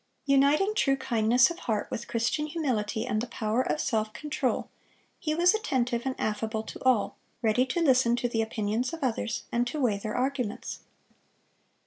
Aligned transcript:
Uniting 0.25 0.73
true 0.73 0.95
kindness 0.95 1.51
of 1.51 1.59
heart 1.69 1.91
with 1.91 2.07
Christian 2.07 2.47
humility 2.47 3.05
and 3.05 3.21
the 3.21 3.27
power 3.27 3.61
of 3.61 3.79
self 3.79 4.13
control, 4.13 4.67
he 5.19 5.35
was 5.35 5.53
attentive 5.53 6.07
and 6.07 6.19
affable 6.19 6.63
to 6.63 6.83
all, 6.83 7.17
ready 7.43 7.67
to 7.67 7.81
listen 7.83 8.15
to 8.15 8.27
the 8.27 8.41
opinions 8.41 8.93
of 8.93 9.03
others, 9.03 9.43
and 9.51 9.67
to 9.67 9.79
weigh 9.79 9.99
their 9.99 10.15
arguments. 10.17 10.79